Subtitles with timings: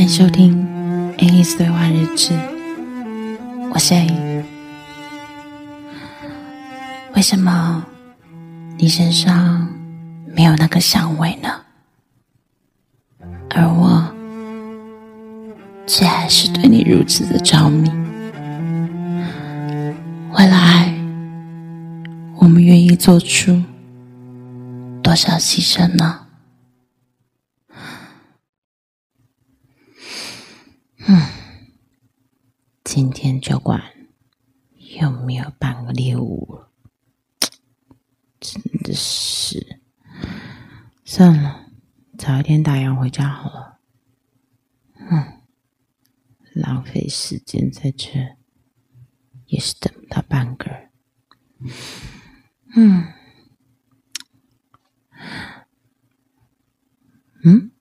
[0.00, 0.66] 欢迎收听
[1.18, 2.32] 《Annie's 对话日志》，
[3.70, 4.42] 我是 A，。
[7.14, 7.84] 为什么
[8.78, 9.68] 你身上
[10.34, 11.50] 没有那个香味呢？
[13.50, 14.10] 而我
[15.86, 17.90] 却还是对你如此的着迷。
[20.32, 20.94] 未来
[22.38, 23.62] 我们愿意做出
[25.02, 26.20] 多少牺牲呢？
[31.12, 31.26] 嗯，
[32.84, 33.82] 今天酒馆
[34.76, 36.66] 有没有办个猎物？
[38.38, 39.80] 真的是，
[41.04, 41.66] 算了，
[42.16, 43.80] 早一点打烊回家好了。
[44.94, 45.42] 嗯，
[46.54, 48.36] 浪费时间在这，
[49.46, 50.70] 也是等不到半个。
[52.76, 53.12] 嗯，
[57.42, 57.72] 嗯，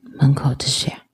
[0.00, 1.04] 门口这是谁啊？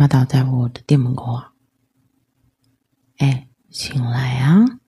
[0.00, 1.52] 你干嘛倒在我的店门口啊？
[3.18, 4.80] 哎，醒来啊！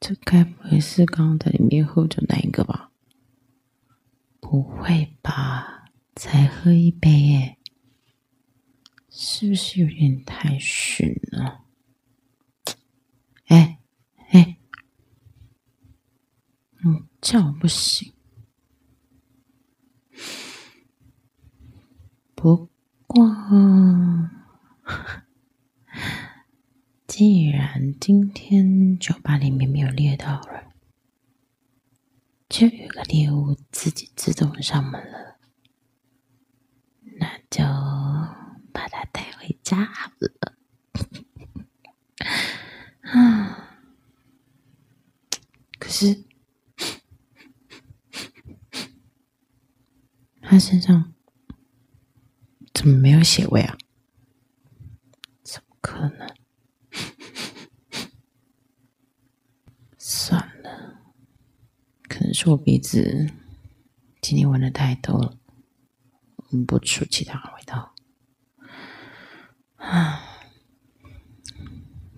[0.00, 2.90] 这该不会是刚刚在里面喝酒那一个吧？
[4.40, 5.84] 不会吧？
[6.16, 7.58] 才喝一杯耶，
[9.10, 11.60] 是不是有点太逊了？
[13.48, 13.80] 哎
[14.30, 14.56] 哎，
[16.82, 18.14] 嗯，这样不行。
[22.34, 22.70] 不。
[23.14, 24.30] 哇！
[27.06, 30.72] 既然今天酒吧里面没有猎到了，
[32.48, 35.36] 就有个猎物自己自动上门了，
[37.20, 37.62] 那就
[38.72, 40.56] 把它带回家好了。
[43.02, 43.78] 啊！
[45.78, 46.24] 可是
[50.42, 51.13] 他身上。
[52.84, 53.78] 怎么没有血味啊？
[55.42, 56.28] 怎么可能？
[59.96, 61.00] 算了，
[62.06, 63.30] 可能是我鼻子
[64.20, 65.38] 今天闻的太多了，
[66.50, 67.94] 闻不出其他味道。
[69.76, 70.20] 啊！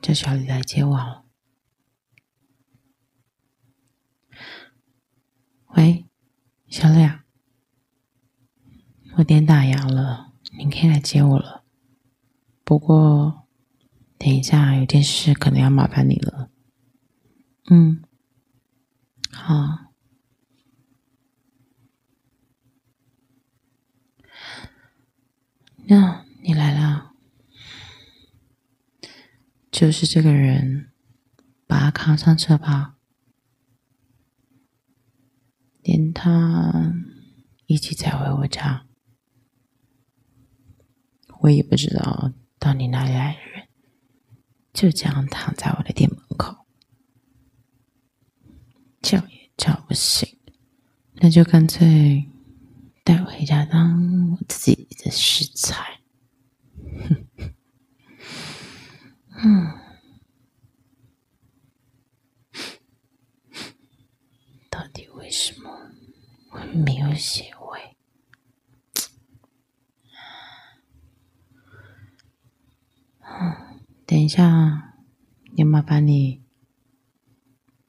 [0.03, 1.25] 叫小李来接我了。
[5.77, 6.07] 喂，
[6.67, 7.09] 小李，
[9.19, 10.26] 我点打烊了。
[10.59, 11.65] 你可以来接我了，
[12.65, 13.47] 不过
[14.19, 16.51] 等一下有件事可能要麻烦你了。
[17.69, 18.03] 嗯，
[19.31, 19.93] 好。
[25.89, 27.13] 那你来了，
[29.71, 30.91] 就是这个人，
[31.67, 32.97] 把他扛上车吧，
[35.83, 36.93] 连他
[37.67, 38.87] 一起载回我家。
[41.41, 43.69] 我也不知道到底哪里来的人，
[44.73, 46.67] 就这样躺在我的店门口，
[49.01, 50.39] 叫也叫不醒，
[51.15, 52.29] 那就干脆
[53.05, 56.01] 带回家当我自己的食材。
[59.39, 59.79] 嗯，
[64.71, 65.93] 到底为什么
[66.51, 67.97] 我没有血味？
[74.07, 74.95] 等一下，
[75.57, 76.45] 也麻烦你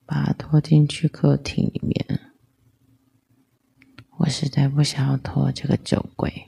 [0.03, 2.33] 把它拖进去客厅里面。
[4.17, 6.47] 我实在不想要拖这个酒鬼，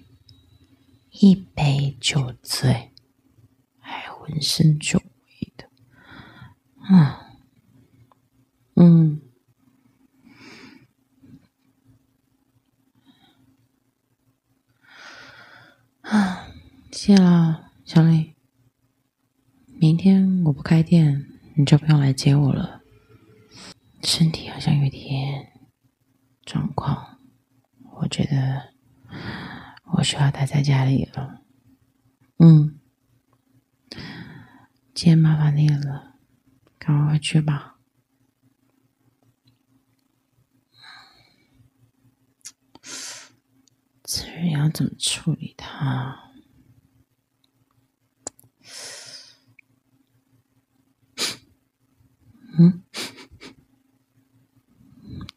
[1.12, 2.92] 一杯酒醉，
[3.78, 5.70] 还浑身酒味的。
[6.80, 7.38] 啊，
[8.76, 9.22] 嗯，
[16.02, 16.48] 啊，
[16.92, 18.34] 谢了，小李。
[19.82, 22.82] 明天我不开店，你就不用来接我了。
[24.04, 25.54] 身体好像有点
[26.44, 27.18] 状况，
[27.94, 28.74] 我觉得
[29.94, 31.44] 我需要待在家里了。
[32.40, 32.78] 嗯，
[34.94, 36.18] 今天麻烦你了，
[36.78, 37.78] 赶快回去吧。
[44.04, 46.29] 这人要怎么处理他？
[52.62, 52.84] 嗯，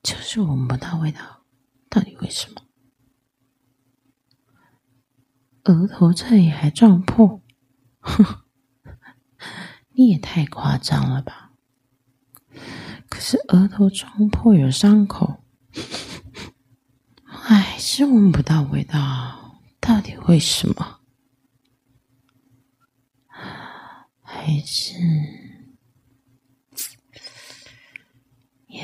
[0.02, 1.44] 就是闻不到味道，
[1.88, 2.62] 到底为什么？
[5.62, 7.40] 额头这里还撞破，
[8.00, 8.42] 哼，
[9.94, 11.52] 你也太夸张了吧！
[13.08, 15.44] 可是额头撞破有伤口，
[17.22, 20.98] 还是闻不到味道，到底为什么？
[24.22, 24.94] 还是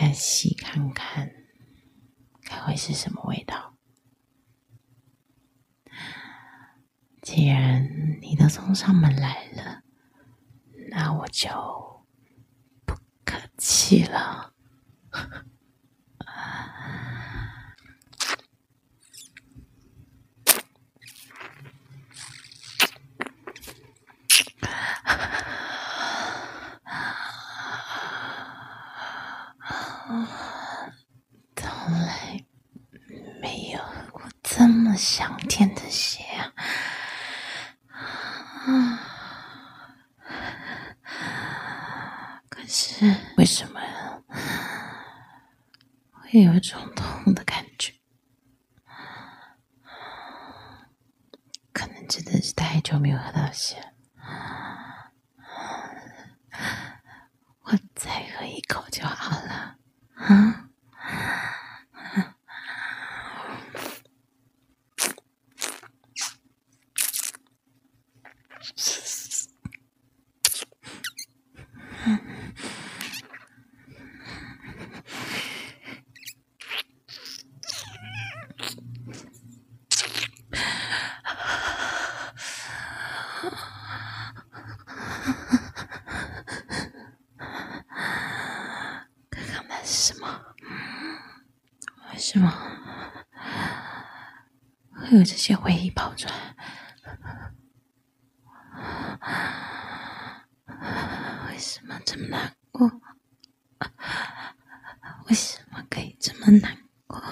[0.01, 1.29] 再细看看，
[2.45, 3.75] 还会是什么味道？
[7.21, 9.83] 既然你都送上门来了，
[10.91, 12.07] 那我就。
[12.87, 14.55] 不客气了，
[31.57, 32.45] 从来
[33.41, 33.79] 没有
[34.11, 34.23] 过
[34.99, 36.53] 香甜的血啊！
[42.51, 43.15] 可是。
[43.37, 43.81] 为什么
[46.11, 47.95] 会有一种痛的感觉？
[51.73, 53.93] 可能真的是太久没有喝到血，
[57.61, 59.77] 我再喝一口就好了。
[60.17, 60.65] 啊！
[89.89, 90.45] 什么？
[92.13, 92.53] 为什么？
[94.93, 96.55] 会有这些回忆跑出来？
[101.49, 102.87] 为什么这么难过？
[105.29, 106.77] 为什么可以这么难
[107.07, 107.23] 过？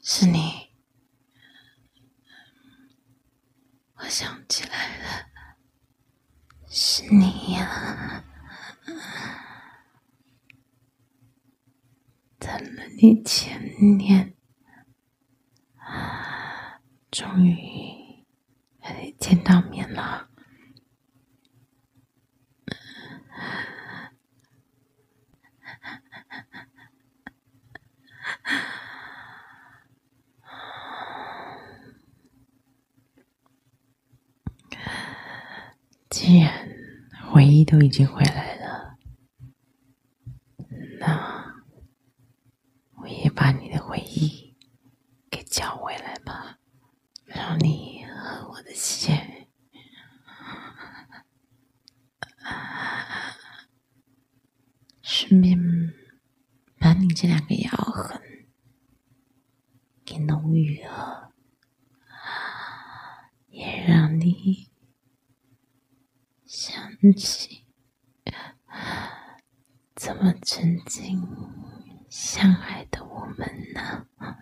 [0.00, 0.70] 是你，
[3.96, 5.26] 我想起来了，
[6.76, 8.24] 是你呀。
[13.00, 13.60] 你前
[13.98, 14.34] 年，
[17.10, 17.56] 终于
[18.80, 20.28] 和你见到面了。
[36.10, 36.63] 既然
[37.44, 38.96] 回忆都已经回来了。
[40.98, 41.62] 那
[42.96, 44.56] 我也把你的回忆
[45.28, 46.58] 给叫回来吧，
[47.26, 49.46] 让你和我的世界。
[55.02, 55.92] 顺便
[56.78, 58.22] 把你这两个咬痕
[60.26, 61.30] 弄愈合，
[63.50, 64.70] 也让你
[67.04, 67.66] 想起
[69.94, 71.22] 这么曾经
[72.08, 74.06] 相爱的我们呢。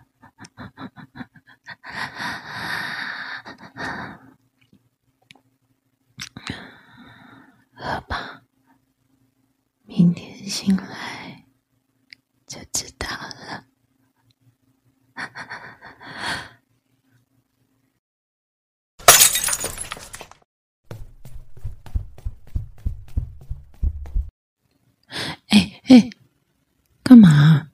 [7.73, 8.43] 喝吧。
[9.83, 11.43] 明天醒来
[12.47, 13.65] 就知道了。
[25.93, 26.09] 哎，
[27.03, 27.67] 干嘛？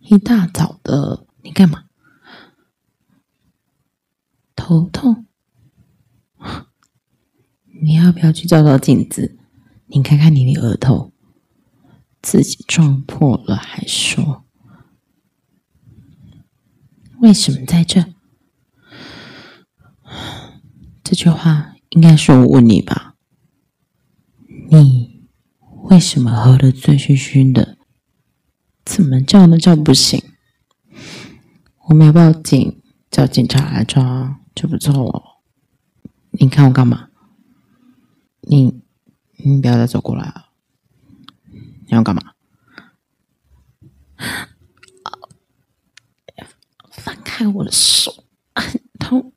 [0.00, 1.84] 一大早的，你干嘛？
[4.54, 5.24] 头痛？
[7.80, 9.38] 你要不要去照照镜子？
[9.86, 11.14] 你看看你的额头。
[12.20, 14.44] 自己撞破了还说？
[17.20, 18.04] 为什么在这？
[21.02, 23.05] 这句话应该是我问你吧？
[25.88, 27.78] 为什么喝的醉醺醺的？
[28.84, 30.20] 怎么叫都叫不醒？
[31.88, 35.42] 我没有报警，叫警察来抓就不错了。
[36.32, 37.10] 你看我干嘛？
[38.40, 38.82] 你
[39.36, 40.50] 你不要再走过来了。
[41.52, 42.34] 你要干嘛？
[46.90, 48.24] 放开我的手，
[48.54, 49.32] 很痛！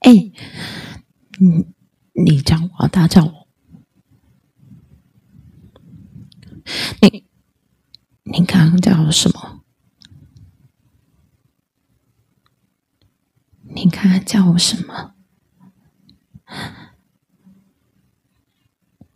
[0.00, 0.12] 哎，
[1.38, 1.66] 你
[2.12, 3.48] 你叫我大叫我，
[8.24, 8.44] 你
[8.92, 9.64] 叫什么
[13.62, 14.84] 你看看叫我什么？
[14.84, 15.14] 你刚刚叫我什么？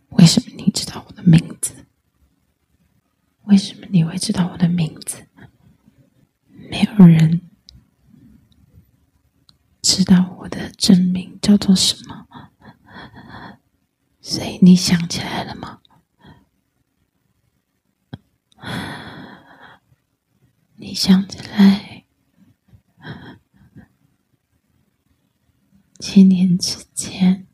[0.09, 0.25] 为
[1.23, 1.85] 名字？
[3.43, 5.27] 为什么你会知道我的名字？
[6.47, 7.41] 没有人
[9.83, 12.27] 知道我的真名叫做什么，
[14.21, 15.81] 所以你想起来了吗？
[20.79, 22.05] 你想起来
[25.99, 27.45] 七年之前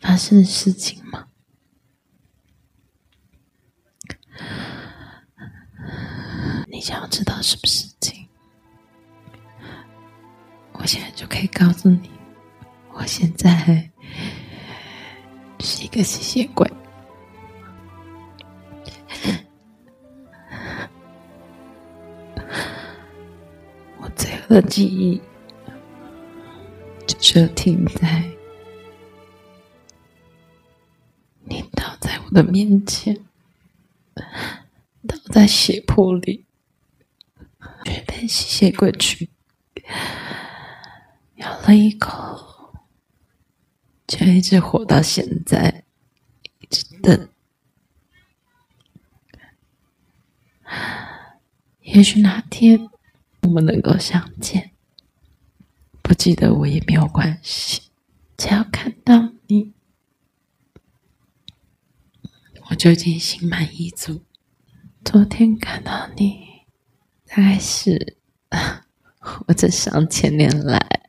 [0.00, 1.28] 发生的事情吗？
[6.66, 8.26] 你想要知道什么事情？
[10.72, 12.10] 我现在就可以告诉你，
[12.94, 13.92] 我现在
[15.60, 16.66] 是一个吸血鬼。
[24.48, 25.20] 我的记忆
[27.06, 28.30] 就停在
[31.44, 33.24] 你倒在我的面前，
[35.06, 36.44] 倒在血泊里。
[38.06, 39.30] 被吸血鬼去
[41.36, 42.74] 咬了一口，
[44.06, 45.84] 就一直活到现在，
[46.60, 47.28] 一直等。
[51.82, 52.88] 也许哪天
[53.44, 54.72] 我们能够相见，
[56.02, 57.82] 不记得我也没有关系，
[58.36, 59.74] 只要看到你，
[62.70, 64.24] 我就已经心满意足。
[65.04, 66.54] 昨天看到你。
[67.26, 68.16] 大概是
[69.46, 71.08] 我这上千年来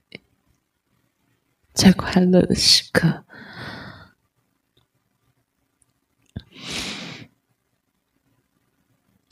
[1.72, 3.24] 最快乐的时刻，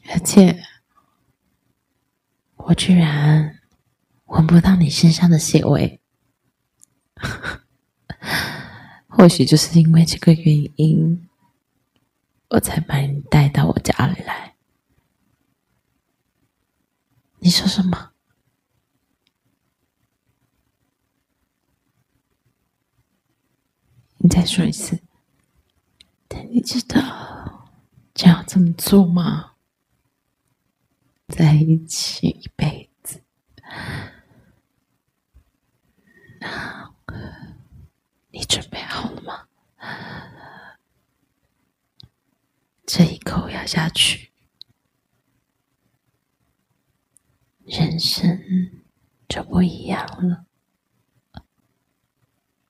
[0.07, 0.63] 而且
[2.73, 3.59] 我居然
[4.25, 6.01] 闻不到你身上的血味，
[9.07, 11.29] 或许就是因为这个原因，
[12.49, 14.55] 我才把你带到我家里来。
[17.37, 18.13] 你说什么？
[24.17, 24.99] 你再说一次。
[26.27, 27.69] 但你知道
[28.15, 29.52] 这样这么做吗？
[31.35, 33.23] 在一起一辈子，
[36.39, 36.93] 那
[38.29, 39.47] 你准备好了吗？
[42.85, 44.31] 这一口咬下去。
[47.65, 48.83] 人生
[49.27, 50.45] 就不一样了，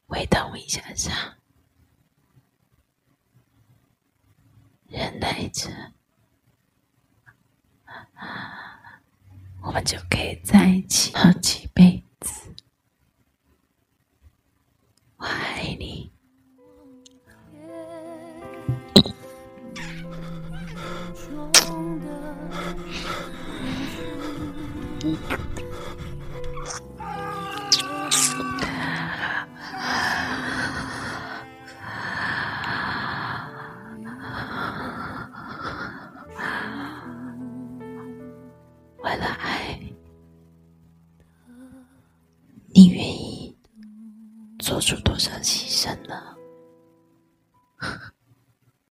[0.07, 1.37] 味道闻一下下，
[4.87, 5.69] 忍耐着，
[9.61, 12.51] 我们就可以在一起好几辈子。
[15.17, 16.11] 我爱你。